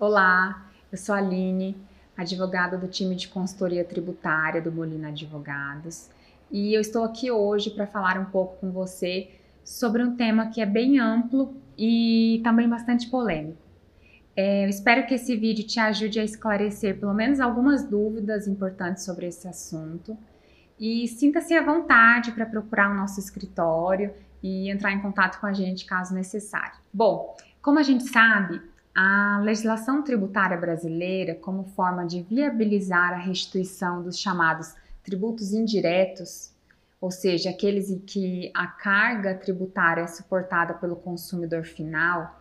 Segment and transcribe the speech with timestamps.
[0.00, 1.76] Olá, eu sou a Aline,
[2.16, 6.08] advogada do time de consultoria tributária do Molina Advogados,
[6.50, 9.28] e eu estou aqui hoje para falar um pouco com você
[9.62, 13.58] sobre um tema que é bem amplo e também bastante polêmico.
[14.34, 19.04] É, eu espero que esse vídeo te ajude a esclarecer pelo menos algumas dúvidas importantes
[19.04, 20.16] sobre esse assunto.
[20.78, 25.52] E sinta-se à vontade para procurar o nosso escritório e entrar em contato com a
[25.52, 26.78] gente caso necessário.
[26.90, 28.62] Bom, como a gente sabe,
[28.94, 36.52] a legislação tributária brasileira, como forma de viabilizar a restituição dos chamados tributos indiretos,
[37.00, 42.40] ou seja, aqueles em que a carga tributária é suportada pelo consumidor final,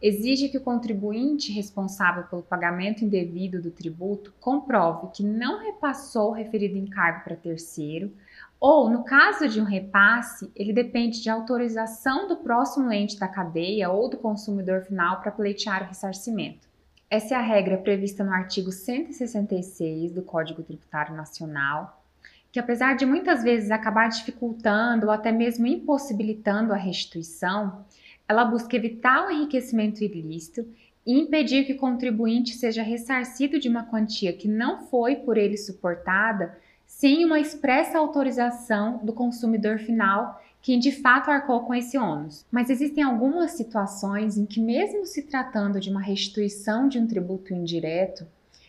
[0.00, 6.34] exige que o contribuinte responsável pelo pagamento indevido do tributo comprove que não repassou o
[6.34, 8.12] referido encargo para terceiro,
[8.60, 13.88] ou, no caso de um repasse, ele depende de autorização do próximo ente da cadeia
[13.88, 16.68] ou do consumidor final para pleitear o ressarcimento.
[17.08, 22.04] Essa é a regra prevista no artigo 166 do Código Tributário Nacional,
[22.52, 27.86] que apesar de muitas vezes acabar dificultando ou até mesmo impossibilitando a restituição,
[28.28, 30.68] ela busca evitar o enriquecimento ilícito
[31.06, 35.56] e impedir que o contribuinte seja ressarcido de uma quantia que não foi por ele
[35.56, 36.56] suportada
[36.90, 42.44] sem uma expressa autorização do consumidor final, quem de fato arcou com esse ônus.
[42.50, 47.54] Mas existem algumas situações em que, mesmo se tratando de uma restituição de um tributo
[47.54, 48.26] indireto,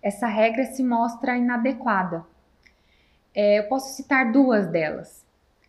[0.00, 2.24] essa regra se mostra inadequada.
[3.34, 5.22] É, eu posso citar duas delas.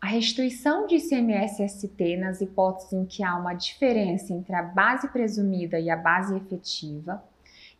[0.00, 5.78] A restituição de ICMS-ST nas hipóteses em que há uma diferença entre a base presumida
[5.78, 7.22] e a base efetiva,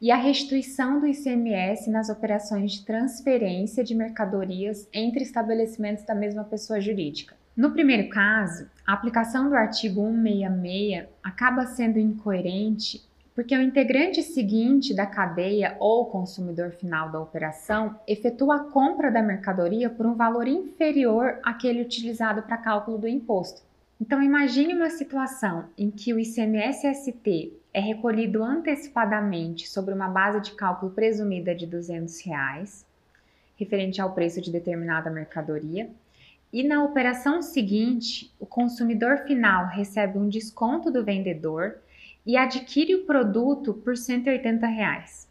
[0.01, 6.43] e a restituição do ICMS nas operações de transferência de mercadorias entre estabelecimentos da mesma
[6.43, 7.37] pessoa jurídica.
[7.57, 13.03] No primeiro caso, a aplicação do artigo 166 acaba sendo incoerente
[13.35, 19.23] porque o integrante seguinte da cadeia ou consumidor final da operação efetua a compra da
[19.23, 23.63] mercadoria por um valor inferior àquele utilizado para cálculo do imposto.
[24.01, 30.53] Então, imagine uma situação em que o ICMS-ST é recolhido antecipadamente sobre uma base de
[30.53, 32.85] cálculo presumida de 200 reais,
[33.57, 35.89] referente ao preço de determinada mercadoria,
[36.53, 41.79] e na operação seguinte, o consumidor final recebe um desconto do vendedor
[42.27, 45.29] e adquire o produto por 180 reais.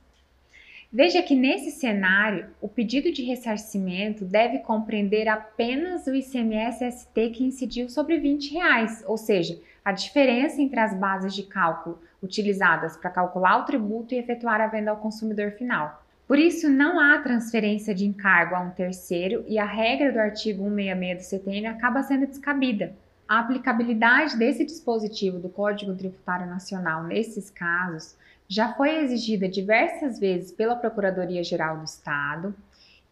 [0.92, 7.90] Veja que nesse cenário, o pedido de ressarcimento deve compreender apenas o ICMS-ST que incidiu
[7.90, 13.58] sobre 20 reais, ou seja, a diferença entre as bases de cálculo utilizadas para calcular
[13.58, 16.04] o tributo e efetuar a venda ao consumidor final.
[16.28, 20.64] Por isso, não há transferência de encargo a um terceiro e a regra do artigo
[20.64, 22.94] 166 do CTN acaba sendo descabida.
[23.28, 28.16] A aplicabilidade desse dispositivo do Código Tributário Nacional nesses casos
[28.48, 32.56] já foi exigida diversas vezes pela Procuradoria-Geral do Estado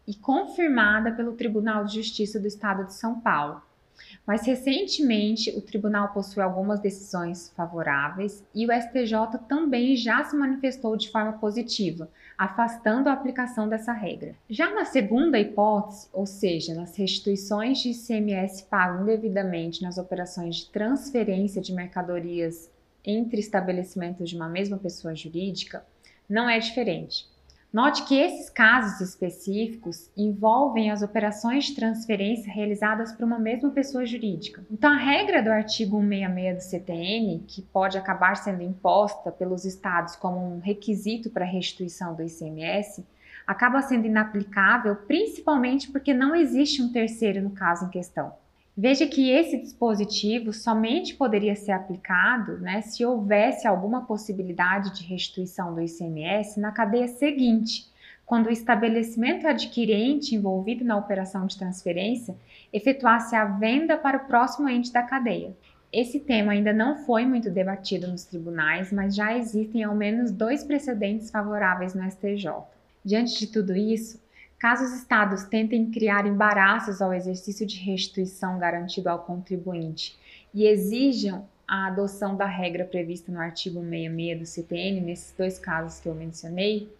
[0.06, 3.62] e confirmada pelo Tribunal de Justiça do Estado de São Paulo.
[4.26, 10.96] Mas recentemente o tribunal possui algumas decisões favoráveis e o STJ também já se manifestou
[10.96, 14.34] de forma positiva, afastando a aplicação dessa regra.
[14.48, 20.70] Já na segunda hipótese, ou seja, nas restituições de ICMS pago indevidamente nas operações de
[20.70, 22.70] transferência de mercadorias
[23.04, 25.84] entre estabelecimentos de uma mesma pessoa jurídica,
[26.28, 27.26] não é diferente.
[27.70, 34.06] Note que esses casos específicos envolvem as operações de transferência realizadas por uma mesma pessoa
[34.06, 34.64] jurídica.
[34.70, 40.16] Então, a regra do artigo 166 do CTN, que pode acabar sendo imposta pelos estados
[40.16, 43.06] como um requisito para a restituição do ICMS,
[43.46, 48.32] acaba sendo inaplicável principalmente porque não existe um terceiro no caso em questão.
[48.80, 55.74] Veja que esse dispositivo somente poderia ser aplicado né, se houvesse alguma possibilidade de restituição
[55.74, 57.90] do ICMS na cadeia seguinte,
[58.24, 62.36] quando o estabelecimento adquirente envolvido na operação de transferência
[62.72, 65.56] efetuasse a venda para o próximo ente da cadeia.
[65.92, 70.62] Esse tema ainda não foi muito debatido nos tribunais, mas já existem ao menos dois
[70.62, 72.48] precedentes favoráveis no STJ.
[73.04, 74.20] Diante de tudo isso,
[74.58, 80.18] Caso os estados tentem criar embaraços ao exercício de restituição garantido ao contribuinte
[80.52, 86.00] e exijam a adoção da regra prevista no artigo 66 do CTN, nesses dois casos
[86.00, 86.90] que eu mencionei,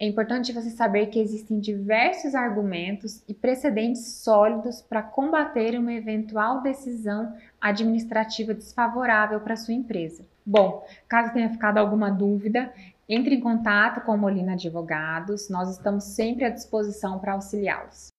[0.00, 6.62] é importante você saber que existem diversos argumentos e precedentes sólidos para combater uma eventual
[6.62, 10.24] decisão administrativa desfavorável para sua empresa.
[10.44, 12.72] Bom, caso tenha ficado alguma dúvida,
[13.12, 18.08] entre em contato com Molina Advogados, nós estamos sempre à disposição para auxiliá-los.